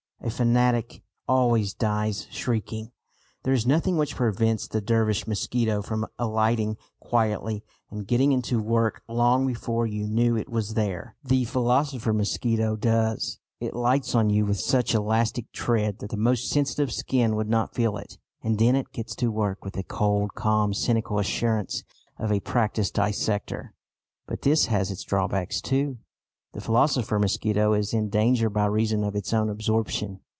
A 0.23 0.29
fanatic 0.29 1.01
always 1.27 1.73
dies 1.73 2.27
shrieking. 2.29 2.91
There 3.41 3.55
is 3.55 3.65
nothing 3.65 3.97
which 3.97 4.15
prevents 4.15 4.67
the 4.67 4.79
Dervish 4.79 5.25
mosquito 5.25 5.81
from 5.81 6.05
alighting 6.19 6.77
quietly 6.99 7.63
and 7.89 8.05
getting 8.05 8.39
to 8.43 8.61
work 8.61 9.01
long 9.09 9.47
before 9.47 9.87
you 9.87 10.05
knew 10.07 10.37
it 10.37 10.47
was 10.47 10.75
there. 10.75 11.15
The 11.23 11.45
philosopher 11.45 12.13
mosquito 12.13 12.75
does. 12.75 13.39
It 13.59 13.73
lights 13.73 14.13
on 14.13 14.29
you 14.29 14.45
with 14.45 14.59
such 14.59 14.93
elastic 14.93 15.51
tread 15.51 15.97
that 15.99 16.11
the 16.11 16.17
most 16.17 16.51
sensitive 16.51 16.93
skin 16.93 17.35
would 17.35 17.49
not 17.49 17.73
feel 17.73 17.97
it; 17.97 18.19
and 18.43 18.59
then 18.59 18.75
it 18.75 18.93
gets 18.93 19.15
to 19.17 19.31
work 19.31 19.65
with 19.65 19.73
the 19.73 19.83
cold, 19.83 20.35
calm, 20.35 20.71
cynical 20.75 21.17
assurance 21.17 21.83
of 22.19 22.31
a 22.31 22.41
practised 22.41 22.93
dissector. 22.93 23.73
But 24.27 24.43
this 24.43 24.67
has 24.67 24.91
its 24.91 25.01
drawbacks 25.03 25.61
too. 25.61 25.97
The 26.53 26.59
philosopher 26.59 27.17
mosquito 27.17 27.71
is 27.71 27.93
in 27.93 28.09
danger 28.09 28.49
by 28.49 28.65
reason 28.65 29.05
of 29.05 29.15
its 29.15 29.31
own 29.31 29.49
absorption. 29.49 30.19